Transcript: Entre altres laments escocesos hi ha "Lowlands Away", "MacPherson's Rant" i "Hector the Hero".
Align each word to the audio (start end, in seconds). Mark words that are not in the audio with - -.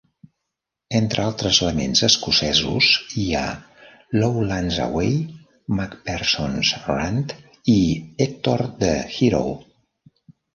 Entre 0.99 1.19
altres 1.25 1.57
laments 1.65 1.99
escocesos 2.07 2.87
hi 3.23 3.25
ha 3.39 3.43
"Lowlands 4.21 4.79
Away", 4.87 5.11
"MacPherson's 5.81 6.73
Rant" 6.87 7.37
i 7.77 7.77
"Hector 8.25 8.65
the 8.83 8.93
Hero". 9.19 9.45